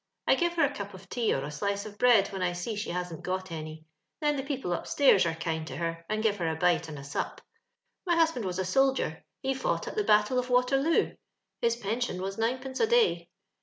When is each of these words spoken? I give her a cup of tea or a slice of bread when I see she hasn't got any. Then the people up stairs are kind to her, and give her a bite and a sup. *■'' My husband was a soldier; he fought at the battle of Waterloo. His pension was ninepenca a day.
I 0.25 0.33
give 0.33 0.53
her 0.53 0.63
a 0.65 0.73
cup 0.73 0.95
of 0.95 1.07
tea 1.09 1.31
or 1.31 1.43
a 1.43 1.51
slice 1.51 1.85
of 1.85 1.99
bread 1.99 2.29
when 2.29 2.41
I 2.41 2.53
see 2.53 2.75
she 2.75 2.89
hasn't 2.89 3.21
got 3.21 3.51
any. 3.51 3.85
Then 4.19 4.35
the 4.35 4.41
people 4.41 4.73
up 4.73 4.87
stairs 4.87 5.27
are 5.27 5.35
kind 5.35 5.67
to 5.67 5.77
her, 5.77 6.03
and 6.09 6.23
give 6.23 6.37
her 6.37 6.47
a 6.49 6.55
bite 6.55 6.89
and 6.89 6.97
a 6.97 7.03
sup. 7.03 7.39
*■'' 7.41 7.43
My 8.07 8.15
husband 8.15 8.45
was 8.45 8.57
a 8.57 8.65
soldier; 8.65 9.23
he 9.43 9.53
fought 9.53 9.87
at 9.87 9.95
the 9.95 10.03
battle 10.03 10.39
of 10.39 10.49
Waterloo. 10.49 11.17
His 11.61 11.75
pension 11.75 12.19
was 12.19 12.37
ninepenca 12.39 12.79
a 12.79 12.87
day. 12.87 13.29